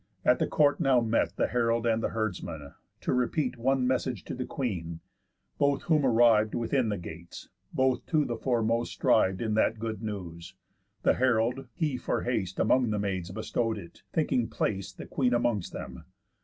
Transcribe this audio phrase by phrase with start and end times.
[0.25, 4.33] At the court now met The herald and the herdsman, to repeat One message to
[4.33, 4.99] the queen.
[5.59, 10.55] Both whom arriv'd Within the gates; both to be foremost striv'd In that good news.
[11.03, 15.71] The herald, he for haste Amongst the maids bestow'd it, thinking plac'd The queen amongst
[15.71, 16.03] them.